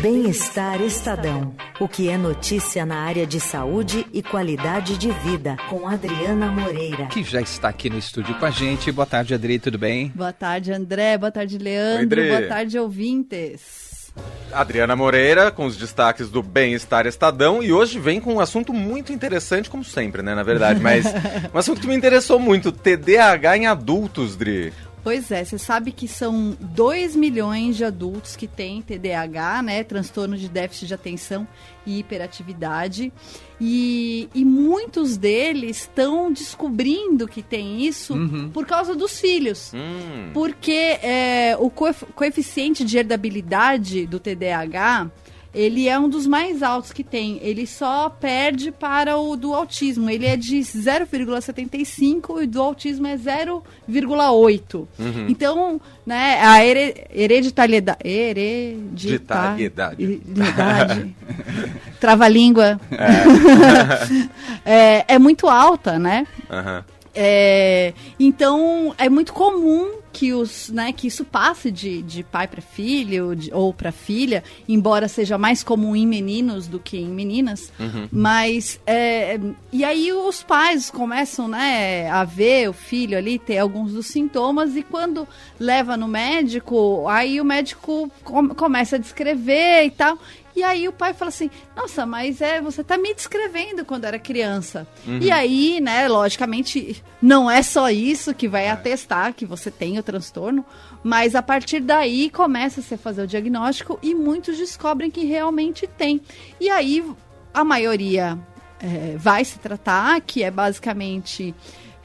Bem-Estar 0.00 0.80
Estadão. 0.80 1.54
O 1.78 1.86
que 1.86 2.08
é 2.08 2.16
notícia 2.16 2.86
na 2.86 3.00
área 3.00 3.26
de 3.26 3.38
saúde 3.38 4.06
e 4.14 4.22
qualidade 4.22 4.96
de 4.96 5.10
vida, 5.10 5.58
com 5.68 5.86
Adriana 5.86 6.50
Moreira. 6.50 7.04
Que 7.08 7.22
já 7.22 7.42
está 7.42 7.68
aqui 7.68 7.90
no 7.90 7.98
estúdio 7.98 8.34
com 8.38 8.46
a 8.46 8.50
gente. 8.50 8.90
Boa 8.90 9.04
tarde, 9.04 9.34
Adri, 9.34 9.58
tudo 9.58 9.76
bem? 9.76 10.10
Boa 10.14 10.32
tarde, 10.32 10.72
André. 10.72 11.18
Boa 11.18 11.30
tarde, 11.30 11.58
Leandro. 11.58 12.18
Oi, 12.18 12.28
Boa 12.28 12.48
tarde, 12.48 12.78
ouvintes. 12.78 14.10
Adriana 14.50 14.96
Moreira, 14.96 15.50
com 15.50 15.66
os 15.66 15.76
destaques 15.76 16.30
do 16.30 16.42
Bem-Estar 16.42 17.06
Estadão, 17.06 17.62
e 17.62 17.70
hoje 17.70 17.98
vem 17.98 18.20
com 18.20 18.34
um 18.34 18.40
assunto 18.40 18.72
muito 18.72 19.12
interessante, 19.12 19.68
como 19.68 19.84
sempre, 19.84 20.22
né, 20.22 20.34
na 20.34 20.42
verdade, 20.42 20.80
mas 20.80 21.04
um 21.54 21.58
assunto 21.58 21.80
que 21.80 21.86
me 21.86 21.94
interessou 21.94 22.38
muito, 22.38 22.72
TDAH 22.72 23.56
em 23.58 23.66
adultos, 23.66 24.34
Dri. 24.34 24.72
Pois 25.02 25.30
é, 25.30 25.42
você 25.44 25.56
sabe 25.56 25.92
que 25.92 26.06
são 26.06 26.54
2 26.60 27.16
milhões 27.16 27.74
de 27.76 27.84
adultos 27.84 28.36
que 28.36 28.46
têm 28.46 28.82
TDAH, 28.82 29.62
né? 29.62 29.82
Transtorno 29.82 30.36
de 30.36 30.46
déficit 30.46 30.88
de 30.88 30.94
atenção 30.94 31.48
e 31.86 31.98
hiperatividade. 32.00 33.10
E, 33.58 34.28
e 34.34 34.44
muitos 34.44 35.16
deles 35.16 35.78
estão 35.78 36.30
descobrindo 36.32 37.26
que 37.26 37.42
tem 37.42 37.82
isso 37.86 38.12
Uhum. 38.14 38.50
por 38.50 38.66
causa 38.66 38.94
dos 38.94 39.18
filhos. 39.18 39.72
Hum, 39.74 40.30
Porque 40.34 40.70
é, 41.02 41.56
o 41.58 41.70
coef- 41.70 42.04
coeficiente 42.14 42.84
de 42.84 42.98
herdabilidade 42.98 44.06
do 44.06 44.20
TDAH, 44.20 45.10
ele 45.54 45.88
é 45.88 45.98
um 45.98 46.08
dos 46.08 46.26
mais 46.26 46.62
altos 46.62 46.92
que 46.92 47.02
tem. 47.02 47.38
Ele 47.42 47.66
só 47.66 48.08
perde 48.08 48.70
para 48.70 49.16
o 49.18 49.34
do 49.36 49.52
autismo. 49.54 50.08
Ele 50.08 50.24
é 50.26 50.36
de 50.36 50.58
0,75 50.58 52.42
e 52.42 52.46
do 52.46 52.60
autismo 52.62 53.06
é 53.06 53.16
0,8. 53.16 54.86
Então, 55.28 55.80
né, 56.06 56.38
a 56.40 56.64
here- 56.64 57.04
hereditariedade... 57.12 57.98
Ditariedade. 58.92 60.02
Hereditariedade. 60.02 61.16
Trava-língua. 62.00 62.80
É, 64.64 65.14
é 65.14 65.18
muito 65.18 65.48
alta, 65.48 65.98
né? 65.98 66.26
aham. 66.50 66.84
É, 67.14 67.92
então 68.18 68.94
é 68.96 69.08
muito 69.08 69.32
comum 69.32 69.98
que 70.12 70.32
os, 70.32 70.68
né, 70.70 70.92
que 70.92 71.06
isso 71.06 71.24
passe 71.24 71.70
de, 71.70 72.02
de 72.02 72.22
pai 72.24 72.46
para 72.48 72.60
filho 72.60 73.34
de- 73.36 73.52
ou 73.54 73.72
para 73.72 73.92
filha, 73.92 74.42
embora 74.68 75.06
seja 75.08 75.38
mais 75.38 75.62
comum 75.62 75.94
em 75.94 76.06
meninos 76.06 76.66
do 76.66 76.78
que 76.80 76.96
em 76.98 77.08
meninas. 77.08 77.72
Mas 78.10 78.80
é, 78.86 79.38
e 79.72 79.84
aí 79.84 80.12
os 80.12 80.42
pais 80.42 80.90
começam, 80.90 81.46
né, 81.48 82.08
a 82.10 82.24
ver 82.24 82.68
o 82.68 82.72
filho 82.72 83.16
ali 83.16 83.38
ter 83.38 83.58
alguns 83.58 83.92
dos 83.92 84.06
sintomas 84.08 84.74
e 84.76 84.82
quando 84.82 85.26
leva 85.58 85.96
no 85.96 86.08
médico, 86.08 87.06
aí 87.08 87.40
o 87.40 87.44
médico 87.44 88.10
com- 88.24 88.48
começa 88.48 88.96
a 88.96 88.98
descrever 88.98 89.84
e 89.84 89.90
tal. 89.90 90.18
E 90.60 90.62
aí 90.62 90.86
o 90.86 90.92
pai 90.92 91.14
fala 91.14 91.30
assim: 91.30 91.50
Nossa, 91.74 92.04
mas 92.04 92.42
é 92.42 92.60
você 92.60 92.84
tá 92.84 92.98
me 92.98 93.14
descrevendo 93.14 93.82
quando 93.82 94.04
era 94.04 94.18
criança. 94.18 94.86
E 95.22 95.30
aí, 95.30 95.80
né, 95.80 96.06
logicamente, 96.06 97.02
não 97.20 97.50
é 97.50 97.62
só 97.62 97.88
isso 97.88 98.34
que 98.34 98.46
vai 98.46 98.68
atestar 98.68 99.32
que 99.32 99.46
você 99.46 99.70
tem 99.70 99.98
o 99.98 100.02
transtorno, 100.02 100.62
mas 101.02 101.34
a 101.34 101.40
partir 101.40 101.80
daí 101.80 102.28
começa-se 102.28 102.92
a 102.92 102.98
fazer 102.98 103.22
o 103.22 103.26
diagnóstico 103.26 103.98
e 104.02 104.14
muitos 104.14 104.58
descobrem 104.58 105.10
que 105.10 105.24
realmente 105.24 105.86
tem. 105.86 106.20
E 106.60 106.68
aí 106.68 107.02
a 107.54 107.64
maioria 107.64 108.38
é, 108.78 109.16
vai 109.16 109.42
se 109.46 109.58
tratar, 109.58 110.20
que 110.20 110.42
é 110.42 110.50
basicamente 110.50 111.54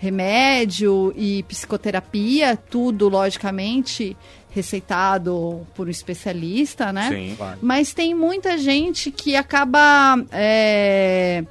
remédio 0.05 1.11
e 1.15 1.43
psicoterapia, 1.43 2.55
tudo 2.55 3.09
logicamente 3.09 4.15
receitado 4.51 5.65
por 5.75 5.87
um 5.87 5.89
especialista, 5.89 6.93
né? 6.93 7.09
Sim. 7.09 7.35
Claro. 7.35 7.59
Mas 7.61 7.93
tem 7.93 8.13
muita 8.13 8.57
gente 8.57 9.11
que 9.11 9.35
acaba 9.35 10.17
é, 10.31 11.43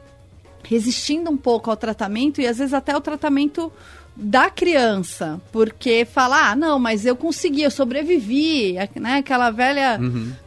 resistindo 0.62 1.30
um 1.30 1.36
pouco 1.36 1.70
ao 1.70 1.76
tratamento 1.76 2.40
e 2.40 2.46
às 2.46 2.58
vezes 2.58 2.72
até 2.72 2.96
o 2.96 3.00
tratamento 3.00 3.70
da 4.16 4.48
criança, 4.48 5.40
porque 5.50 6.04
fala, 6.04 6.50
ah, 6.50 6.56
não, 6.56 6.78
mas 6.78 7.04
eu 7.04 7.16
consegui, 7.16 7.62
eu 7.62 7.70
sobrevivi, 7.70 8.74
né? 8.94 9.16
Aquela 9.16 9.50
velha 9.50 9.98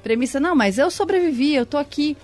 premissa, 0.01 0.39
não, 0.39 0.55
mas 0.55 0.77
eu 0.77 0.89
sobrevivi, 0.89 1.53
eu 1.53 1.65
tô 1.65 1.77
aqui. 1.77 2.15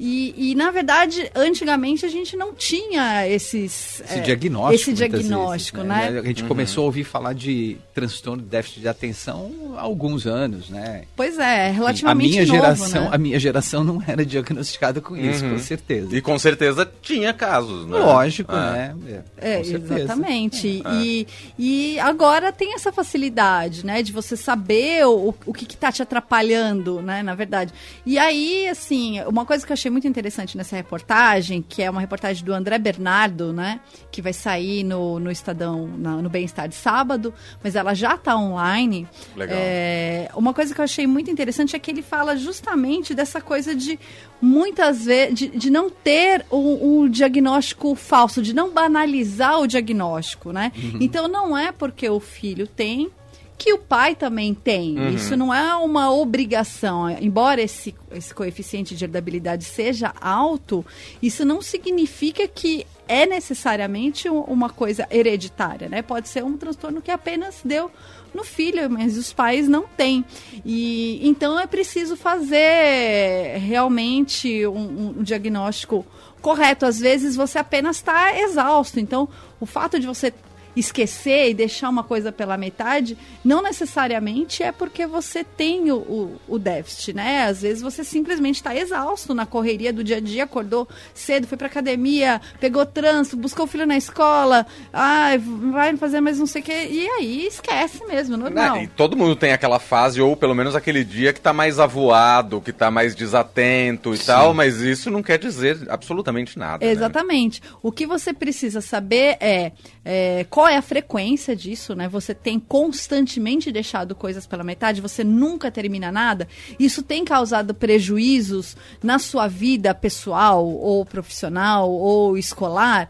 E, 0.00 0.52
e, 0.52 0.54
na 0.54 0.70
verdade, 0.70 1.28
antigamente 1.34 2.06
a 2.06 2.08
gente 2.08 2.36
não 2.36 2.54
tinha 2.54 3.26
esses 3.26 4.00
Esse 4.00 4.18
é, 4.18 4.20
diagnóstico. 4.20 4.74
esse 4.74 4.92
diagnóstico, 4.92 5.78
vezes, 5.78 5.92
né? 5.92 6.20
A 6.20 6.22
gente 6.24 6.44
começou 6.44 6.82
a 6.82 6.86
ouvir 6.86 7.02
falar 7.02 7.32
de 7.32 7.76
transtorno 7.92 8.40
de 8.42 8.48
déficit 8.48 8.80
de 8.80 8.88
atenção 8.88 9.74
há 9.76 9.80
alguns 9.80 10.24
anos, 10.24 10.70
né? 10.70 11.02
Pois 11.16 11.36
é, 11.38 11.66
a 11.68 11.72
relativamente 11.72 12.28
minha 12.30 12.42
novo, 12.46 12.54
geração, 12.54 13.02
né? 13.02 13.08
a 13.12 13.18
minha 13.18 13.40
geração 13.40 13.82
não 13.82 14.00
era 14.06 14.24
diagnosticada 14.24 15.00
com 15.00 15.16
isso, 15.16 15.44
Uhum. 15.44 15.54
com 15.54 15.58
certeza. 15.58 16.16
E 16.16 16.20
com 16.20 16.38
certeza 16.38 16.88
tinha 17.02 17.32
casos, 17.34 17.84
né? 17.88 17.98
Lógico, 17.98 18.52
Ah. 18.52 18.72
né? 18.72 19.22
É, 19.36 19.64
certeza. 19.64 19.98
exatamente. 20.00 20.80
É. 20.84 20.94
E, 21.02 21.26
e 21.58 21.98
agora 21.98 22.52
tem 22.52 22.72
essa 22.74 22.92
facilidade, 22.92 23.84
né, 23.84 24.00
de 24.02 24.12
você 24.12 24.36
saber 24.36 25.04
o, 25.06 25.34
o 25.44 25.52
que, 25.52 25.66
que 25.66 25.76
tá 25.76 25.90
te 25.90 26.02
atrapalhando, 26.02 27.02
né, 27.02 27.20
na 27.22 27.34
verdade. 27.34 27.72
E 28.06 28.16
aí, 28.16 28.68
assim, 28.68 29.20
uma 29.26 29.44
coisa 29.44 29.66
que 29.66 29.72
eu 29.72 29.74
achei 29.74 29.87
muito 29.90 30.06
interessante 30.08 30.56
nessa 30.56 30.76
reportagem, 30.76 31.62
que 31.66 31.82
é 31.82 31.90
uma 31.90 32.00
reportagem 32.00 32.44
do 32.44 32.52
André 32.52 32.78
Bernardo, 32.78 33.52
né, 33.52 33.80
que 34.10 34.20
vai 34.22 34.32
sair 34.32 34.82
no, 34.84 35.18
no 35.18 35.30
Estadão, 35.30 35.86
na- 35.98 36.16
no 36.22 36.28
Bem-Estar 36.28 36.68
de 36.68 36.74
sábado, 36.74 37.32
mas 37.62 37.74
ela 37.76 37.94
já 37.94 38.16
tá 38.16 38.36
online. 38.36 39.06
Legal. 39.36 39.56
É, 39.60 40.30
uma 40.34 40.52
coisa 40.54 40.74
que 40.74 40.80
eu 40.80 40.84
achei 40.84 41.06
muito 41.06 41.30
interessante 41.30 41.74
é 41.74 41.78
que 41.78 41.90
ele 41.90 42.02
fala 42.02 42.36
justamente 42.36 43.14
dessa 43.14 43.40
coisa 43.40 43.74
de 43.74 43.98
muitas 44.40 45.04
vezes 45.04 45.34
de, 45.34 45.48
de 45.48 45.70
não 45.70 45.90
ter 45.90 46.44
um, 46.50 47.02
um 47.02 47.08
diagnóstico 47.08 47.94
falso, 47.94 48.40
de 48.42 48.54
não 48.54 48.70
banalizar 48.70 49.60
o 49.60 49.66
diagnóstico, 49.66 50.52
né? 50.52 50.72
Então 51.00 51.26
não 51.28 51.56
é 51.56 51.72
porque 51.72 52.08
o 52.08 52.20
filho 52.20 52.66
tem 52.66 53.10
que 53.58 53.72
o 53.72 53.78
pai 53.78 54.14
também 54.14 54.54
tem. 54.54 55.12
Isso 55.12 55.36
não 55.36 55.52
é 55.52 55.74
uma 55.74 56.12
obrigação. 56.12 57.10
Embora 57.10 57.60
esse, 57.60 57.92
esse 58.12 58.32
coeficiente 58.32 58.94
de 58.94 59.04
herdabilidade 59.04 59.64
seja 59.64 60.14
alto, 60.20 60.86
isso 61.20 61.44
não 61.44 61.60
significa 61.60 62.46
que 62.46 62.86
é 63.08 63.26
necessariamente 63.26 64.28
um- 64.30 64.42
uma 64.42 64.70
coisa 64.70 65.08
hereditária, 65.10 65.88
né? 65.88 66.02
Pode 66.02 66.28
ser 66.28 66.44
um 66.44 66.56
transtorno 66.56 67.02
que 67.02 67.10
apenas 67.10 67.56
deu 67.64 67.90
no 68.32 68.44
filho, 68.44 68.88
mas 68.88 69.16
os 69.16 69.32
pais 69.32 69.66
não 69.66 69.84
têm. 69.88 70.24
E 70.64 71.18
então 71.26 71.58
é 71.58 71.66
preciso 71.66 72.16
fazer 72.16 73.58
realmente 73.58 74.66
um, 74.66 75.14
um 75.18 75.22
diagnóstico 75.22 76.06
correto. 76.40 76.86
Às 76.86 77.00
vezes 77.00 77.34
você 77.34 77.58
apenas 77.58 77.96
está 77.96 78.38
exausto. 78.38 79.00
Então, 79.00 79.28
o 79.58 79.66
fato 79.66 79.98
de 79.98 80.06
você 80.06 80.32
esquecer 80.78 81.50
e 81.50 81.54
deixar 81.54 81.88
uma 81.88 82.02
coisa 82.02 82.30
pela 82.30 82.56
metade, 82.56 83.16
não 83.44 83.62
necessariamente 83.62 84.62
é 84.62 84.70
porque 84.70 85.06
você 85.06 85.42
tem 85.42 85.90
o, 85.90 85.96
o, 85.96 86.40
o 86.46 86.58
déficit, 86.58 87.12
né? 87.14 87.44
Às 87.44 87.62
vezes 87.62 87.82
você 87.82 88.04
simplesmente 88.04 88.56
está 88.56 88.74
exausto 88.74 89.34
na 89.34 89.46
correria 89.46 89.92
do 89.92 90.04
dia 90.04 90.18
a 90.18 90.20
dia, 90.20 90.44
acordou 90.44 90.88
cedo, 91.14 91.46
foi 91.46 91.58
pra 91.58 91.66
academia, 91.66 92.40
pegou 92.60 92.84
trânsito, 92.86 93.36
buscou 93.36 93.64
o 93.64 93.68
filho 93.68 93.86
na 93.86 93.96
escola, 93.96 94.66
ai, 94.92 95.38
vai 95.38 95.96
fazer 95.96 96.20
mais 96.20 96.38
não 96.38 96.46
sei 96.46 96.62
o 96.62 96.64
que, 96.64 96.72
e 96.72 97.08
aí 97.08 97.46
esquece 97.46 98.04
mesmo, 98.06 98.36
normal. 98.36 98.76
Né? 98.76 98.84
E 98.84 98.86
todo 98.88 99.16
mundo 99.16 99.34
tem 99.34 99.52
aquela 99.52 99.78
fase, 99.78 100.20
ou 100.20 100.36
pelo 100.36 100.54
menos 100.54 100.76
aquele 100.76 101.04
dia 101.04 101.32
que 101.32 101.40
tá 101.40 101.52
mais 101.52 101.78
avoado, 101.78 102.60
que 102.60 102.72
tá 102.72 102.90
mais 102.90 103.14
desatento 103.14 104.14
e 104.14 104.18
tal, 104.18 104.54
mas 104.54 104.80
isso 104.80 105.10
não 105.10 105.22
quer 105.22 105.38
dizer 105.38 105.78
absolutamente 105.88 106.58
nada. 106.58 106.84
né? 106.84 106.92
Exatamente. 106.92 107.62
O 107.82 107.90
que 107.90 108.06
você 108.06 108.32
precisa 108.32 108.80
saber 108.80 109.36
é, 109.40 109.72
é, 110.04 110.46
qual 110.48 110.67
é 110.68 110.76
a 110.76 110.82
frequência 110.82 111.56
disso, 111.56 111.94
né? 111.94 112.08
Você 112.08 112.34
tem 112.34 112.58
constantemente 112.58 113.72
deixado 113.72 114.14
coisas 114.14 114.46
pela 114.46 114.64
metade, 114.64 115.00
você 115.00 115.24
nunca 115.24 115.70
termina 115.70 116.12
nada. 116.12 116.48
Isso 116.78 117.02
tem 117.02 117.24
causado 117.24 117.74
prejuízos 117.74 118.76
na 119.02 119.18
sua 119.18 119.48
vida 119.48 119.94
pessoal 119.94 120.66
ou 120.66 121.04
profissional 121.04 121.90
ou 121.90 122.36
escolar. 122.36 123.08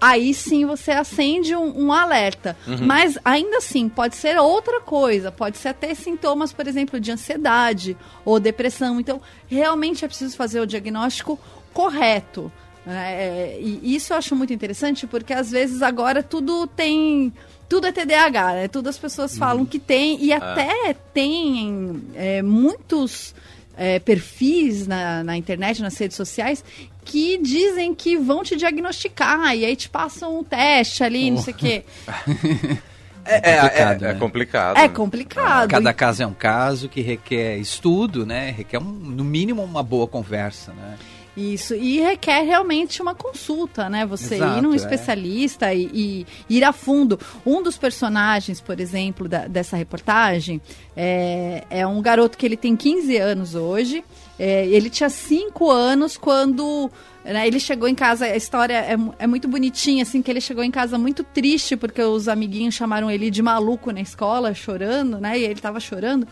Aí 0.00 0.34
sim 0.34 0.66
você 0.66 0.90
acende 0.90 1.54
um, 1.54 1.84
um 1.86 1.92
alerta. 1.92 2.56
Mas 2.80 3.16
ainda 3.24 3.58
assim, 3.58 3.88
pode 3.88 4.16
ser 4.16 4.36
outra 4.36 4.80
coisa. 4.80 5.30
Pode 5.30 5.58
ser 5.58 5.68
até 5.68 5.94
sintomas, 5.94 6.52
por 6.52 6.66
exemplo, 6.66 6.98
de 6.98 7.12
ansiedade 7.12 7.96
ou 8.24 8.40
depressão. 8.40 8.98
Então, 8.98 9.20
realmente 9.46 10.04
é 10.04 10.08
preciso 10.08 10.36
fazer 10.36 10.60
o 10.60 10.66
diagnóstico 10.66 11.38
correto. 11.72 12.50
É, 12.86 13.58
e 13.60 13.94
isso 13.94 14.12
eu 14.12 14.16
acho 14.16 14.34
muito 14.34 14.52
interessante 14.52 15.06
porque 15.06 15.32
às 15.32 15.50
vezes 15.50 15.82
agora 15.82 16.22
tudo 16.22 16.66
tem. 16.66 17.32
Tudo 17.68 17.86
é 17.86 17.92
TDAH, 17.92 18.52
né? 18.52 18.68
Tudo 18.68 18.88
as 18.88 18.98
pessoas 18.98 19.38
falam 19.38 19.64
que 19.64 19.78
tem, 19.78 20.22
e 20.22 20.30
até 20.30 20.94
tem 21.14 22.02
é, 22.14 22.42
muitos 22.42 23.34
é, 23.76 23.98
perfis 23.98 24.86
na, 24.86 25.24
na 25.24 25.38
internet, 25.38 25.80
nas 25.80 25.96
redes 25.96 26.16
sociais, 26.16 26.62
que 27.02 27.38
dizem 27.38 27.94
que 27.94 28.16
vão 28.18 28.42
te 28.42 28.56
diagnosticar, 28.56 29.56
e 29.56 29.64
aí 29.64 29.74
te 29.74 29.88
passam 29.88 30.40
um 30.40 30.44
teste 30.44 31.02
ali, 31.02 31.30
não 31.30 31.38
sei 31.38 31.54
o 31.54 31.56
quê. 31.56 31.84
É, 33.24 33.52
é, 33.52 33.56
complicado, 33.60 34.02
é, 34.02 34.10
é 34.10 34.12
né? 34.12 34.18
complicado. 34.18 34.76
É 34.78 34.88
complicado. 34.88 35.70
Cada 35.70 35.94
caso 35.94 36.22
é 36.24 36.26
um 36.26 36.34
caso 36.34 36.88
que 36.88 37.00
requer 37.00 37.56
estudo, 37.56 38.26
né? 38.26 38.50
Requer, 38.50 38.78
um, 38.78 38.82
no 38.82 39.22
mínimo, 39.22 39.62
uma 39.62 39.80
boa 39.80 40.08
conversa, 40.08 40.72
né? 40.72 40.98
Isso, 41.36 41.74
e 41.74 41.98
requer 42.00 42.42
realmente 42.42 43.00
uma 43.00 43.14
consulta, 43.14 43.88
né? 43.88 44.04
Você 44.04 44.34
Exato, 44.34 44.58
ir 44.58 44.62
num 44.62 44.74
é. 44.74 44.76
especialista 44.76 45.72
e, 45.72 45.88
e 46.48 46.56
ir 46.56 46.62
a 46.62 46.72
fundo. 46.72 47.18
Um 47.46 47.62
dos 47.62 47.78
personagens, 47.78 48.60
por 48.60 48.78
exemplo, 48.78 49.26
da- 49.26 49.46
dessa 49.46 49.74
reportagem 49.76 50.60
é, 50.94 51.64
é 51.70 51.86
um 51.86 52.02
garoto 52.02 52.36
que 52.36 52.44
ele 52.44 52.56
tem 52.56 52.76
15 52.76 53.16
anos 53.16 53.54
hoje. 53.54 54.04
É, 54.38 54.66
ele 54.66 54.90
tinha 54.90 55.08
5 55.08 55.70
anos 55.70 56.18
quando 56.18 56.90
né, 57.24 57.46
ele 57.46 57.60
chegou 57.60 57.88
em 57.88 57.94
casa. 57.94 58.26
A 58.26 58.36
história 58.36 58.74
é, 58.74 58.96
é 59.18 59.26
muito 59.26 59.48
bonitinha, 59.48 60.02
assim, 60.02 60.22
que 60.22 60.30
ele 60.30 60.40
chegou 60.40 60.64
em 60.64 60.70
casa 60.70 60.98
muito 60.98 61.22
triste 61.22 61.76
porque 61.76 62.02
os 62.02 62.28
amiguinhos 62.28 62.74
chamaram 62.74 63.10
ele 63.10 63.30
de 63.30 63.42
maluco 63.42 63.92
na 63.92 64.00
escola, 64.00 64.54
chorando, 64.54 65.18
né? 65.20 65.38
E 65.38 65.44
ele 65.44 65.60
tava 65.60 65.78
chorando. 65.80 66.26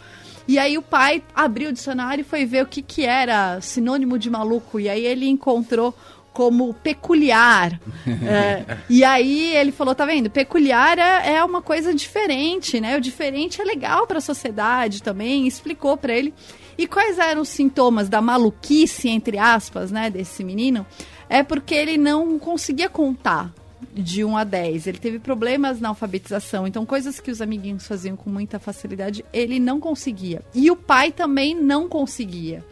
E 0.48 0.58
aí 0.58 0.76
o 0.76 0.82
pai 0.82 1.22
abriu 1.34 1.70
o 1.70 1.72
dicionário 1.72 2.22
e 2.22 2.24
foi 2.24 2.44
ver 2.44 2.64
o 2.64 2.66
que, 2.66 2.82
que 2.82 3.04
era 3.04 3.60
sinônimo 3.60 4.18
de 4.18 4.28
maluco. 4.28 4.80
E 4.80 4.88
aí 4.88 5.06
ele 5.06 5.28
encontrou 5.28 5.94
como 6.32 6.74
peculiar. 6.74 7.80
É, 8.22 8.78
e 8.88 9.02
aí 9.02 9.54
ele 9.56 9.72
falou, 9.72 9.94
tá 9.94 10.04
vendo? 10.04 10.30
Peculiar 10.30 10.98
é, 10.98 11.34
é 11.34 11.44
uma 11.44 11.62
coisa 11.62 11.94
diferente, 11.94 12.80
né? 12.80 12.96
O 12.96 13.00
diferente 13.00 13.60
é 13.60 13.64
legal 13.64 14.06
para 14.06 14.18
a 14.18 14.20
sociedade 14.20 15.02
também. 15.02 15.46
Explicou 15.46 15.96
para 15.96 16.12
ele. 16.12 16.34
E 16.76 16.86
quais 16.86 17.18
eram 17.18 17.42
os 17.42 17.48
sintomas 17.48 18.08
da 18.08 18.20
maluquice, 18.20 19.08
entre 19.08 19.38
aspas, 19.38 19.90
né, 19.90 20.10
desse 20.10 20.44
menino? 20.44 20.86
É 21.28 21.42
porque 21.42 21.74
ele 21.74 21.96
não 21.96 22.38
conseguia 22.38 22.88
contar 22.88 23.52
de 23.92 24.24
1 24.24 24.36
a 24.36 24.44
10. 24.44 24.86
Ele 24.86 24.98
teve 24.98 25.18
problemas 25.18 25.80
na 25.80 25.90
alfabetização. 25.90 26.66
Então, 26.66 26.86
coisas 26.86 27.20
que 27.20 27.30
os 27.30 27.40
amiguinhos 27.40 27.86
faziam 27.86 28.16
com 28.16 28.30
muita 28.30 28.58
facilidade, 28.58 29.24
ele 29.32 29.58
não 29.58 29.80
conseguia. 29.80 30.42
E 30.54 30.70
o 30.70 30.76
pai 30.76 31.12
também 31.12 31.54
não 31.54 31.88
conseguia 31.88 32.64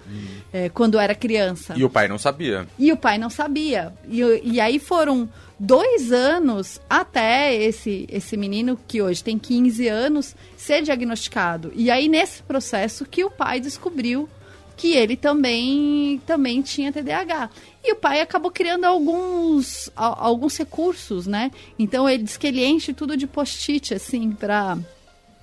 é, 0.52 0.68
quando 0.68 0.98
era 0.98 1.14
criança. 1.14 1.74
E 1.76 1.84
o 1.84 1.90
pai 1.90 2.08
não 2.08 2.18
sabia. 2.18 2.66
E 2.78 2.92
o 2.92 2.96
pai 2.96 3.18
não 3.18 3.30
sabia. 3.30 3.92
E, 4.08 4.20
e 4.44 4.60
aí 4.60 4.78
foram 4.78 5.28
dois 5.58 6.12
anos 6.12 6.80
até 6.88 7.54
esse, 7.54 8.06
esse 8.10 8.36
menino, 8.36 8.78
que 8.86 9.02
hoje 9.02 9.22
tem 9.24 9.38
15 9.38 9.88
anos, 9.88 10.34
ser 10.56 10.82
diagnosticado. 10.82 11.72
E 11.74 11.90
aí, 11.90 12.08
nesse 12.08 12.42
processo, 12.42 13.04
que 13.04 13.24
o 13.24 13.30
pai 13.30 13.60
descobriu 13.60 14.28
que 14.76 14.92
ele 14.94 15.16
também, 15.16 16.22
também 16.24 16.62
tinha 16.62 16.92
TDAH. 16.92 17.50
E 17.84 17.92
o 17.92 17.96
pai 17.96 18.20
acabou 18.20 18.50
criando 18.50 18.84
alguns, 18.84 19.90
a- 19.96 20.24
alguns 20.24 20.56
recursos, 20.56 21.26
né? 21.26 21.50
Então, 21.78 22.08
ele 22.08 22.22
diz 22.22 22.36
que 22.36 22.46
ele 22.46 22.64
enche 22.64 22.92
tudo 22.92 23.16
de 23.16 23.26
post-it, 23.26 23.92
assim, 23.94 24.30
pra 24.30 24.78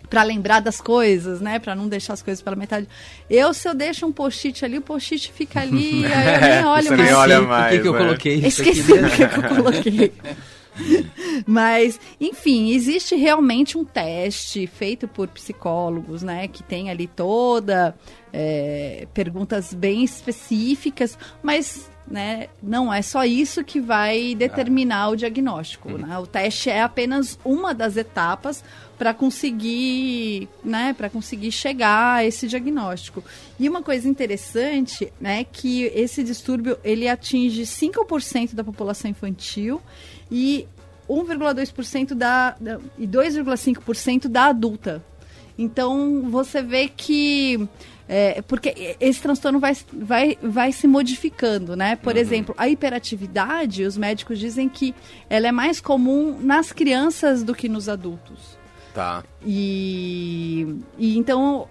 para 0.10 0.24
lembrar 0.24 0.60
das 0.60 0.80
coisas, 0.82 1.42
né? 1.42 1.60
Para 1.60 1.76
não 1.76 1.88
deixar 1.88 2.14
as 2.14 2.22
coisas 2.22 2.42
pela 2.42 2.56
metade. 2.56 2.88
Eu, 3.30 3.54
se 3.54 3.68
eu 3.68 3.74
deixo 3.74 4.06
um 4.06 4.12
post-it 4.12 4.64
ali, 4.64 4.78
o 4.78 4.82
post-it 4.82 5.32
fica 5.32 5.62
ali, 5.62 6.06
aí 6.12 6.34
eu 6.36 6.42
nem 6.42 6.66
olho 6.66 6.84
Você 6.84 6.90
mais. 6.96 7.02
nem 7.04 7.14
olha 7.14 7.36
Por 7.38 7.44
que 7.44 7.50
mais, 7.50 7.82
que 7.82 7.88
eu 7.88 7.94
né? 7.94 8.00
coloquei 8.00 8.36
isso 8.36 8.48
Esqueci 8.62 8.94
aqui? 8.94 9.04
o 9.04 9.10
que, 9.10 9.28
que 9.28 9.46
eu 9.46 9.56
coloquei. 9.56 10.14
Mas, 11.48 12.00
enfim, 12.20 12.72
existe 12.74 13.16
realmente 13.16 13.78
um 13.78 13.86
teste 13.86 14.68
feito 14.68 15.08
por 15.08 15.28
psicólogos, 15.30 16.22
né? 16.22 16.48
Que 16.50 16.62
tem 16.62 16.90
ali 16.90 17.08
toda 17.08 17.96
é, 18.34 19.08
perguntas 19.14 19.74
bem 19.74 20.04
específicas, 20.04 21.18
mas 21.42 21.90
né, 22.08 22.48
não 22.62 22.94
é 22.94 23.02
só 23.02 23.26
isso 23.26 23.64
que 23.64 23.80
vai 23.80 24.36
determinar 24.36 25.10
o 25.10 25.16
diagnóstico. 25.16 25.98
Né? 25.98 26.18
O 26.20 26.28
teste 26.28 26.70
é 26.70 26.82
apenas 26.82 27.40
uma 27.44 27.74
das 27.74 27.98
etapas 27.98 28.64
para 28.98 29.14
conseguir, 29.14 30.48
né, 30.64 30.94
para 30.94 31.10
conseguir 31.10 31.52
chegar 31.52 32.18
a 32.18 32.26
esse 32.26 32.48
diagnóstico. 32.48 33.24
E 33.60 33.68
uma 33.68 33.82
coisa 33.82 34.08
interessante, 34.08 35.12
né, 35.20 35.44
que 35.44 35.84
esse 35.86 36.24
distúrbio 36.24 36.78
ele 36.84 37.08
atinge 37.08 37.64
5% 37.64 38.54
da 38.54 38.64
população 38.64 39.10
infantil 39.10 39.82
e 40.32 40.68
1,2% 41.10 42.14
da, 42.14 42.56
da 42.60 42.80
e 42.98 43.08
2,5% 43.08 44.28
da 44.28 44.46
adulta. 44.46 45.04
Então 45.58 46.24
você 46.30 46.62
vê 46.62 46.88
que 46.88 47.68
é, 48.08 48.42
porque 48.44 48.96
esse 49.00 49.22
transtorno 49.22 49.60
vai, 49.60 49.76
vai, 49.92 50.38
vai 50.42 50.72
se 50.72 50.88
modificando, 50.88 51.76
né? 51.76 51.96
Por 51.96 52.16
exemplo, 52.16 52.54
a 52.58 52.70
hiperatividade, 52.70 53.84
os 53.84 53.98
médicos 53.98 54.38
dizem 54.38 54.70
que 54.70 54.94
ela 55.30 55.48
é 55.48 55.52
mais 55.52 55.82
comum 55.82 56.38
nas 56.40 56.72
crianças 56.72 57.44
do 57.44 57.56
que 57.56 57.68
nos 57.68 57.90
adultos. 57.90 58.58
Tá. 58.94 59.24
E, 59.46 60.78
e 60.98 61.18
então 61.18 61.68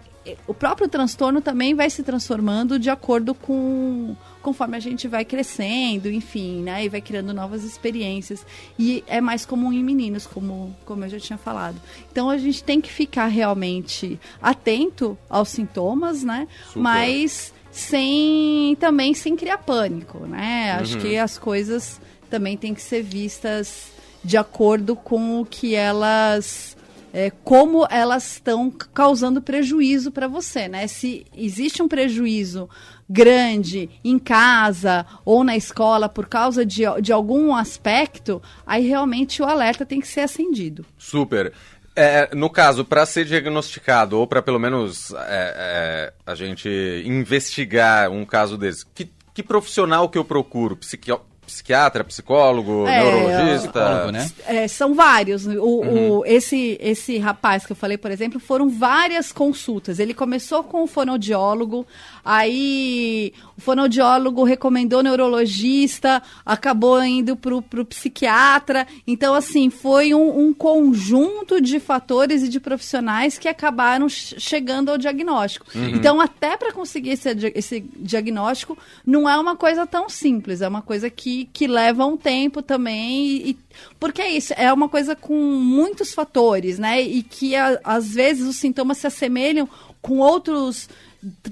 o 0.46 0.54
próprio 0.54 0.88
transtorno 0.88 1.40
também 1.40 1.74
vai 1.74 1.90
se 1.90 2.02
transformando 2.02 2.78
de 2.78 2.90
acordo 2.90 3.34
com 3.34 4.16
conforme 4.42 4.76
a 4.76 4.80
gente 4.80 5.08
vai 5.08 5.24
crescendo, 5.24 6.10
enfim, 6.10 6.62
né? 6.62 6.84
E 6.84 6.88
vai 6.88 7.00
criando 7.00 7.32
novas 7.32 7.64
experiências. 7.64 8.44
E 8.78 9.02
é 9.06 9.18
mais 9.20 9.46
comum 9.46 9.72
em 9.72 9.82
meninos, 9.82 10.26
como, 10.26 10.76
como 10.84 11.04
eu 11.04 11.08
já 11.08 11.18
tinha 11.18 11.38
falado. 11.38 11.80
Então 12.12 12.28
a 12.28 12.36
gente 12.36 12.62
tem 12.62 12.78
que 12.78 12.92
ficar 12.92 13.26
realmente 13.26 14.20
atento 14.42 15.16
aos 15.30 15.48
sintomas, 15.48 16.22
né? 16.22 16.46
Super. 16.66 16.80
Mas 16.80 17.54
sem 17.72 18.76
também 18.78 19.14
sem 19.14 19.34
criar 19.34 19.58
pânico, 19.58 20.26
né? 20.26 20.72
Acho 20.78 20.98
que 20.98 21.16
as 21.16 21.38
coisas 21.38 22.00
também 22.28 22.56
têm 22.56 22.74
que 22.74 22.82
ser 22.82 23.02
vistas 23.02 23.92
de 24.22 24.36
acordo 24.36 24.94
com 24.94 25.40
o 25.40 25.46
que 25.46 25.74
elas 25.74 26.76
é, 27.14 27.30
como 27.30 27.86
elas 27.88 28.32
estão 28.32 28.68
causando 28.92 29.40
prejuízo 29.40 30.10
para 30.10 30.26
você, 30.26 30.66
né? 30.66 30.88
Se 30.88 31.24
existe 31.32 31.80
um 31.80 31.86
prejuízo 31.86 32.68
grande 33.08 33.88
em 34.04 34.18
casa 34.18 35.06
ou 35.24 35.44
na 35.44 35.56
escola 35.56 36.08
por 36.08 36.26
causa 36.26 36.66
de, 36.66 36.82
de 37.00 37.12
algum 37.12 37.54
aspecto, 37.54 38.42
aí 38.66 38.88
realmente 38.88 39.40
o 39.40 39.44
alerta 39.44 39.86
tem 39.86 40.00
que 40.00 40.08
ser 40.08 40.22
acendido. 40.22 40.84
Super. 40.98 41.52
É, 41.94 42.34
no 42.34 42.50
caso, 42.50 42.84
para 42.84 43.06
ser 43.06 43.24
diagnosticado, 43.24 44.18
ou 44.18 44.26
para 44.26 44.42
pelo 44.42 44.58
menos 44.58 45.12
é, 45.12 45.14
é, 45.28 46.12
a 46.26 46.34
gente 46.34 46.68
investigar 47.06 48.10
um 48.10 48.24
caso 48.24 48.58
desse, 48.58 48.84
que, 48.86 49.08
que 49.32 49.44
profissional 49.44 50.08
que 50.08 50.18
eu 50.18 50.24
procuro? 50.24 50.76
Psiqui 50.76 51.12
psiquiatra, 51.44 52.02
psicólogo, 52.04 52.86
É, 52.86 52.98
neurologista? 53.02 53.68
Psicólogo, 53.70 54.10
né? 54.12 54.30
É, 54.46 54.68
são 54.68 54.94
vários. 54.94 55.46
O, 55.46 56.18
o- 56.20 56.26
esse, 56.26 56.76
esse 56.80 57.18
rapaz 57.18 57.64
que 57.66 57.72
eu 57.72 57.76
falei, 57.76 57.96
por 57.98 58.10
exemplo, 58.10 58.40
foram 58.40 58.68
várias 58.68 59.32
consultas. 59.32 59.98
Ele 59.98 60.14
começou 60.14 60.62
com 60.64 60.82
o 60.82 60.86
fonoaudiólogo, 60.86 61.86
aí 62.24 63.32
o 63.56 63.60
fonoaudiólogo 63.60 64.44
recomendou 64.44 65.02
neurologista, 65.02 66.22
acabou 66.44 67.02
indo 67.02 67.36
pro, 67.36 67.62
pro 67.62 67.84
psiquiatra. 67.84 68.86
Então, 69.06 69.34
assim, 69.34 69.70
foi 69.70 70.14
um, 70.14 70.46
um 70.48 70.54
conjunto 70.54 71.60
de 71.60 71.78
fatores 71.78 72.42
e 72.42 72.48
de 72.48 72.58
profissionais 72.60 73.38
que 73.38 73.48
acabaram 73.48 74.08
ch- 74.08 74.34
chegando 74.38 74.90
ao 74.90 74.98
diagnóstico. 74.98 75.66
Então, 75.74 76.20
até 76.20 76.56
para 76.56 76.72
conseguir 76.72 77.10
esse, 77.10 77.28
esse 77.54 77.80
diagnóstico, 77.96 78.76
não 79.06 79.28
é 79.28 79.36
uma 79.38 79.56
coisa 79.56 79.86
tão 79.86 80.08
simples, 80.08 80.60
é 80.60 80.68
uma 80.68 80.82
coisa 80.82 81.08
que, 81.10 81.33
que 81.52 81.66
leva 81.66 82.06
um 82.06 82.16
tempo 82.16 82.62
também. 82.62 83.48
E, 83.50 83.58
porque 83.98 84.22
é 84.22 84.30
isso, 84.30 84.52
é 84.56 84.72
uma 84.72 84.88
coisa 84.88 85.14
com 85.16 85.34
muitos 85.34 86.14
fatores, 86.14 86.78
né? 86.78 87.02
E 87.02 87.22
que 87.22 87.54
a- 87.56 87.80
às 87.82 88.14
vezes 88.14 88.46
os 88.46 88.56
sintomas 88.56 88.98
se 88.98 89.06
assemelham 89.06 89.68
com 90.00 90.18
outros 90.18 90.86
tr- 90.86 90.92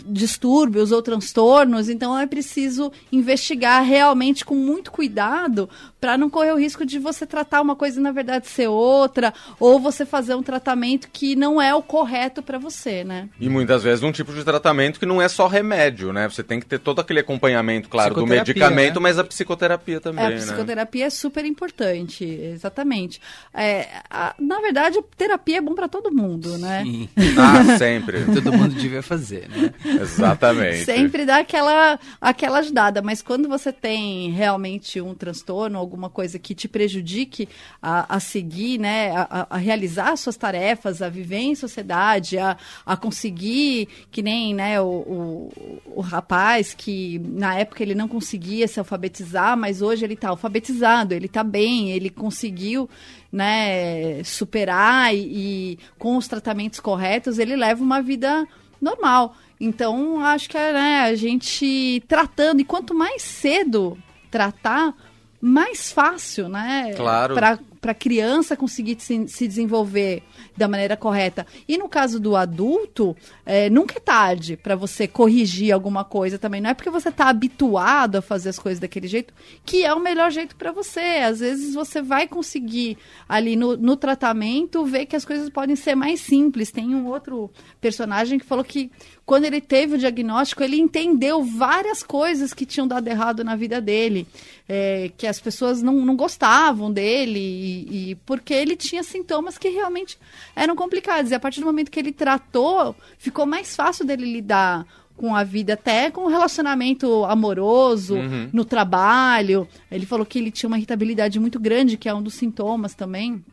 distúrbios 0.07 0.93
ou 0.93 1.03
transtornos, 1.03 1.89
então 1.89 2.17
é 2.19 2.27
preciso 2.27 2.93
investigar 3.11 3.83
realmente 3.85 4.45
com 4.45 4.55
muito 4.55 4.91
cuidado 4.91 5.69
para 6.01 6.19
não 6.19 6.29
correr 6.29 6.53
o 6.53 6.59
risco 6.59 6.85
de 6.85 6.99
você 6.99 7.25
tratar 7.25 7.61
uma 7.61 7.77
coisa 7.77 7.99
e 8.01 8.03
na 8.03 8.11
verdade 8.13 8.49
ser 8.49 8.67
outra, 8.69 9.33
ou 9.61 9.79
você 9.79 10.05
fazer 10.05 10.35
um 10.35 10.43
tratamento 10.43 11.09
que 11.13 11.37
não 11.37 11.61
é 11.63 11.75
o 11.75 11.83
correto 11.83 12.43
para 12.43 12.59
você, 12.59 13.05
né? 13.05 13.29
E 13.41 13.49
muitas 13.49 13.83
vezes 13.83 14.03
um 14.03 14.11
tipo 14.13 14.33
de 14.33 14.45
tratamento 14.45 14.99
que 14.99 15.07
não 15.07 15.23
é 15.23 15.29
só 15.29 15.47
remédio, 15.47 16.13
né? 16.13 16.29
Você 16.29 16.43
tem 16.43 16.59
que 16.59 16.67
ter 16.67 16.79
todo 16.81 17.01
aquele 17.01 17.21
acompanhamento, 17.21 17.89
claro, 17.89 18.15
do 18.15 18.27
medicamento, 18.27 18.95
né? 18.97 19.01
mas 19.01 19.19
a 19.19 19.25
psicoterapia 19.25 20.01
também, 20.01 20.25
É, 20.25 20.27
a 20.27 20.31
né? 20.31 20.37
psicoterapia 20.37 21.07
é 21.07 21.11
super 21.11 21.45
importante, 21.45 22.25
exatamente. 22.25 23.21
É, 23.55 23.89
a- 24.11 24.35
na 24.39 24.61
verdade, 24.61 24.99
a 24.99 25.03
terapia 25.17 25.59
é 25.59 25.61
bom 25.61 25.75
para 25.75 25.89
todo 25.89 26.13
mundo, 26.13 26.59
né? 26.59 26.83
Sim. 26.85 27.09
Ah, 27.39 27.79
sempre. 27.79 28.25
Todo 28.33 28.53
mundo 28.53 28.75
devia 28.75 29.03
fazer, 29.03 29.49
né? 29.49 29.62
Exatamente. 30.01 30.85
Sempre 30.85 31.25
dá 31.25 31.39
aquela, 31.39 31.99
aquela 32.21 32.59
ajudada, 32.59 33.03
mas 33.03 33.23
quando 33.23 33.49
você 33.49 33.73
tem 33.73 34.31
realmente 34.31 35.01
um 35.01 35.15
transtorno, 35.15 35.79
alguma 35.79 36.09
coisa 36.09 36.39
que 36.39 36.55
te 36.55 36.69
prejudique 36.69 37.49
a, 37.81 38.17
a 38.17 38.21
seguir, 38.21 38.79
né, 38.79 39.13
a, 39.15 39.47
a 39.51 39.57
realizar 39.57 40.17
suas 40.17 40.37
tarefas, 40.37 41.03
a 41.03 41.09
viver 41.09 41.39
em 41.39 41.55
sociedade, 41.55 42.39
a, 42.39 42.57
a 42.85 42.97
conseguir, 42.97 43.89
que 44.11 44.23
nem 44.23 44.55
né, 44.55 44.81
o, 44.81 44.87
o, 44.87 45.83
o 45.97 46.01
rapaz 46.01 46.75
que 46.75 47.19
na 47.19 47.59
época 47.59 47.83
ele 47.83 47.95
não 47.95 48.09
conseguia 48.09 48.67
se 48.69 48.79
alfabetizar, 48.79 49.57
mas 49.57 49.83
hoje 49.83 50.05
ele 50.05 50.15
está 50.15 50.29
alfabetizado, 50.29 51.15
ele 51.15 51.27
está 51.27 51.43
bem, 51.43 51.91
ele 51.91 52.11
conseguiu 52.11 52.89
né, 53.33 54.23
superar 54.25 55.15
e, 55.15 55.19
e, 55.19 55.79
com 55.99 56.17
os 56.17 56.29
tratamentos 56.29 56.79
corretos, 56.81 57.39
ele 57.39 57.57
leva 57.57 57.83
uma 57.83 58.03
vida 58.03 58.47
normal. 58.81 59.35
Então, 59.63 60.19
acho 60.19 60.51
que 60.51 60.59
é 60.59 60.73
né, 60.73 61.01
a 61.03 61.15
gente 61.15 62.03
tratando, 62.09 62.61
e 62.61 62.65
quanto 62.65 62.93
mais 62.93 63.23
cedo 63.23 63.97
tratar, 64.29 64.93
mais 65.41 65.93
fácil, 65.93 66.49
né? 66.49 66.95
Claro. 66.97 67.35
Para 67.35 67.59
a 67.91 67.95
criança 67.95 68.57
conseguir 68.57 68.97
se, 69.01 69.27
se, 69.27 69.49
desenvolver 69.49 70.23
da 70.57 70.69
maneira 70.69 70.97
correta. 70.97 71.45
E 71.67 71.77
no 71.77 71.89
caso 71.89 72.21
do 72.21 72.37
adulto, 72.37 73.17
é, 73.45 73.69
nunca 73.69 73.97
é 73.97 74.01
tarde 74.01 74.57
para 74.57 74.77
você 74.77 75.09
corrigir 75.09 75.73
alguma 75.73 76.05
coisa 76.05 76.39
também. 76.39 76.61
Não 76.61 76.71
é 76.71 76.75
porque 76.75 76.91
você 76.91 77.09
está 77.09 77.29
habituado 77.29 78.17
a 78.17 78.23
fazer 78.23 78.51
as 78.51 78.59
coisas 78.59 78.79
daquele 78.79 79.09
jeito 79.09 79.35
que 79.65 79.85
é 79.85 79.93
o 79.93 79.99
melhor 79.99 80.31
jeito 80.31 80.55
para 80.55 80.71
você. 80.71 81.01
Às 81.01 81.41
vezes 81.41 81.75
você 81.75 82.01
vai 82.01 82.29
conseguir 82.29 82.97
ali 83.29 83.57
no, 83.57 83.77
no 83.77 83.97
tratamento 83.97 84.85
ver 84.85 85.07
que 85.07 85.17
as 85.17 85.25
coisas 85.25 85.51
podem 85.51 85.75
ser 85.75 85.97
mais 85.97 86.21
simples. 86.21 86.71
Tem 86.71 86.95
um 86.95 87.09
outro 87.09 87.51
personagem 87.81 88.39
que 88.39 88.47
falou 88.47 88.65
que 88.65 88.93
quando 89.25 89.45
ele 89.45 89.61
teve 89.61 89.95
o 89.95 89.99
diagnóstico, 89.99 90.63
ele 90.63 90.79
entendeu 90.79 91.43
várias 91.45 92.03
coisas 92.03 92.53
que 92.53 92.67
tinham 92.67 92.87
dado 92.87 93.07
errado 93.07 93.45
na 93.45 93.55
vida 93.55 93.81
dele. 93.81 94.27
É, 94.69 95.11
que 95.17 95.27
as 95.27 95.39
pessoas 95.39 95.83
não, 95.83 95.95
não 96.05 96.17
gostavam 96.17 96.91
dele, 96.91 97.39
e, 97.39 98.11
e, 98.11 98.15
porque 98.27 98.55
ele 98.55 98.75
tinha 98.75 99.03
sintomas 99.03 99.59
que 99.59 99.69
realmente 99.69 100.19
eram 100.57 100.75
complicados. 100.75 101.31
E 101.31 101.35
a 101.35 101.41
partir 101.41 101.61
do 101.61 101.67
momento 101.67 101.91
que 101.91 102.01
ele 102.01 102.13
tratou, 102.13 102.97
ficou 103.19 103.45
mais 103.45 103.77
fácil 103.77 104.07
dele 104.07 104.25
lidar 104.25 104.87
com 105.17 105.37
a 105.37 105.45
vida, 105.45 105.75
até 105.75 106.11
com 106.11 106.23
o 106.23 106.29
relacionamento 106.29 107.25
amoroso, 107.25 108.17
uhum. 108.17 108.49
no 108.53 108.65
trabalho. 108.65 109.69
Ele 109.91 110.07
falou 110.07 110.25
que 110.25 110.39
ele 110.39 110.51
tinha 110.51 110.69
uma 110.69 110.79
irritabilidade 110.79 111.39
muito 111.39 111.61
grande, 111.61 111.97
que 111.97 112.09
é 112.09 112.15
um 112.15 112.23
dos 112.23 112.35
sintomas 112.35 112.95
também. 112.95 113.45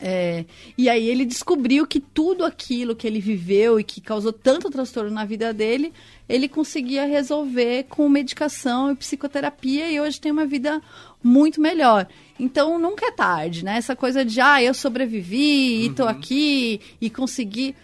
É, 0.00 0.44
e 0.76 0.88
aí 0.88 1.08
ele 1.08 1.24
descobriu 1.24 1.86
que 1.86 1.98
tudo 1.98 2.44
aquilo 2.44 2.94
que 2.94 3.06
ele 3.06 3.20
viveu 3.20 3.80
e 3.80 3.84
que 3.84 4.00
causou 4.00 4.32
tanto 4.32 4.70
transtorno 4.70 5.10
na 5.10 5.24
vida 5.24 5.52
dele, 5.52 5.92
ele 6.28 6.48
conseguia 6.48 7.06
resolver 7.06 7.84
com 7.88 8.08
medicação 8.08 8.92
e 8.92 8.96
psicoterapia 8.96 9.90
e 9.90 10.00
hoje 10.00 10.20
tem 10.20 10.30
uma 10.30 10.46
vida 10.46 10.80
muito 11.22 11.60
melhor. 11.60 12.06
Então 12.38 12.78
nunca 12.78 13.06
é 13.06 13.10
tarde, 13.10 13.64
né? 13.64 13.76
Essa 13.76 13.96
coisa 13.96 14.24
de 14.24 14.40
ah, 14.40 14.62
eu 14.62 14.74
sobrevivi 14.74 15.86
e 15.86 15.90
tô 15.90 16.04
uhum. 16.04 16.08
aqui 16.08 16.80
e 17.00 17.10
consegui 17.10 17.74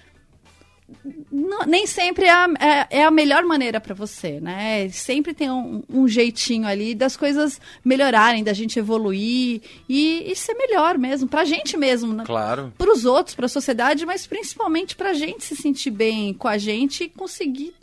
não, 1.33 1.61
nem 1.67 1.87
sempre 1.87 2.26
é 2.26 2.31
a, 2.31 2.49
é, 2.61 2.99
é 3.00 3.05
a 3.05 3.11
melhor 3.11 3.43
maneira 3.45 3.81
para 3.81 3.95
você, 3.95 4.38
né? 4.38 4.88
Sempre 4.91 5.33
tem 5.33 5.50
um, 5.50 5.83
um, 5.88 6.07
jeitinho 6.07 6.67
ali 6.67 6.95
das 6.95 7.17
coisas 7.17 7.61
melhorarem, 7.85 8.45
da 8.45 8.53
gente 8.53 8.79
evoluir 8.79 9.62
e, 9.88 10.31
e 10.31 10.37
ser 10.37 10.55
melhor 10.55 10.99
mesmo, 10.99 11.26
pra 11.26 11.45
gente 11.45 11.76
mesmo. 11.76 12.12
Né? 12.12 12.25
Claro. 12.26 12.73
Pros 12.76 13.05
outros, 13.05 13.35
pra 13.35 13.49
sociedade, 13.49 14.05
mas 14.05 14.26
principalmente 14.26 14.95
pra 14.95 15.14
gente 15.14 15.45
se 15.45 15.57
sentir 15.57 15.91
bem 15.91 16.35
com 16.35 16.49
a 16.49 16.59
gente 16.59 17.05
e 17.05 17.09
conseguir 17.09 17.75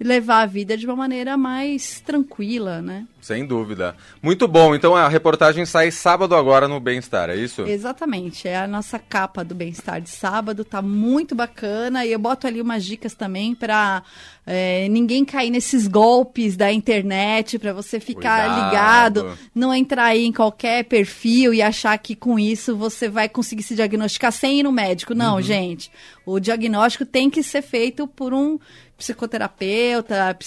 levar 0.00 0.42
a 0.42 0.46
vida 0.46 0.76
de 0.76 0.86
uma 0.86 0.96
maneira 0.96 1.36
mais 1.36 2.00
tranquila, 2.00 2.80
né? 2.80 3.06
Sem 3.20 3.46
dúvida. 3.46 3.94
Muito 4.22 4.48
bom. 4.48 4.74
Então 4.74 4.96
a 4.96 5.06
reportagem 5.08 5.66
sai 5.66 5.90
sábado 5.90 6.34
agora 6.34 6.66
no 6.66 6.80
Bem-Estar, 6.80 7.28
é 7.28 7.36
isso? 7.36 7.62
Exatamente. 7.62 8.48
É 8.48 8.56
a 8.56 8.66
nossa 8.66 8.98
capa 8.98 9.44
do 9.44 9.54
Bem-Estar 9.54 10.00
de 10.00 10.08
sábado. 10.08 10.64
Tá 10.64 10.80
muito 10.80 11.34
bacana. 11.34 12.04
E 12.06 12.12
eu 12.12 12.18
boto 12.18 12.46
ali 12.46 12.62
umas 12.62 12.82
dicas 12.82 13.12
também 13.12 13.54
para 13.54 14.02
é, 14.46 14.88
ninguém 14.88 15.24
cair 15.24 15.50
nesses 15.50 15.86
golpes 15.86 16.56
da 16.56 16.72
internet, 16.72 17.58
para 17.58 17.74
você 17.74 18.00
ficar 18.00 18.46
Cuidado. 18.46 18.64
ligado, 18.64 19.38
não 19.54 19.74
entrar 19.74 20.06
aí 20.06 20.24
em 20.24 20.32
qualquer 20.32 20.84
perfil 20.84 21.52
e 21.52 21.60
achar 21.60 21.96
que 21.98 22.16
com 22.16 22.38
isso 22.38 22.74
você 22.74 23.06
vai 23.08 23.28
conseguir 23.28 23.62
se 23.62 23.74
diagnosticar 23.74 24.32
sem 24.32 24.60
ir 24.60 24.62
no 24.62 24.72
médico. 24.72 25.14
Não, 25.14 25.34
uhum. 25.36 25.42
gente. 25.42 25.90
O 26.30 26.38
diagnóstico 26.38 27.04
tem 27.04 27.28
que 27.28 27.42
ser 27.42 27.60
feito 27.60 28.06
por 28.06 28.32
um 28.32 28.56
psicoterapeuta, 28.96 30.38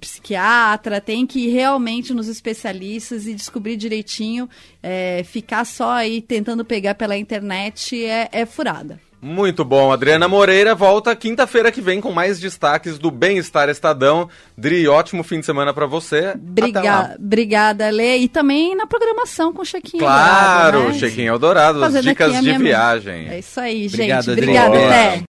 psiquiatra, 0.00 1.00
tem 1.00 1.26
que 1.26 1.46
ir 1.46 1.50
realmente 1.50 2.12
nos 2.12 2.28
especialistas 2.28 3.26
e 3.26 3.32
descobrir 3.32 3.76
direitinho. 3.76 4.50
É, 4.82 5.22
ficar 5.24 5.64
só 5.64 5.92
aí 5.92 6.20
tentando 6.20 6.62
pegar 6.62 6.94
pela 6.94 7.16
internet 7.16 8.04
é, 8.04 8.28
é 8.32 8.44
furada. 8.44 9.00
Muito 9.20 9.64
bom, 9.64 9.90
Adriana 9.90 10.28
Moreira 10.28 10.76
volta 10.76 11.14
quinta-feira 11.16 11.72
que 11.72 11.80
vem 11.80 12.00
com 12.00 12.12
mais 12.12 12.38
destaques 12.38 12.98
do 12.98 13.10
Bem-Estar 13.10 13.68
Estadão. 13.68 14.28
Dri, 14.56 14.86
ótimo 14.86 15.24
fim 15.24 15.40
de 15.40 15.46
semana 15.46 15.74
para 15.74 15.86
você. 15.86 16.34
Briga 16.36 17.16
obrigada, 17.18 17.90
Lê. 17.90 18.18
E 18.18 18.28
também 18.28 18.76
na 18.76 18.86
programação 18.86 19.52
com 19.52 19.62
o 19.62 19.64
Chequinho 19.64 20.04
Claro, 20.04 20.76
Eldorado, 20.78 20.92
né? 20.92 20.98
Chequinho 20.98 21.32
Eldorado, 21.32 21.84
as 21.84 22.02
dicas 22.02 22.40
de 22.40 22.58
viagem. 22.58 23.28
É 23.28 23.38
isso 23.40 23.58
aí, 23.58 23.88
gente. 23.88 24.30
Obrigado, 24.30 24.32
Obrigada, 24.32 24.86
até. 24.86 25.22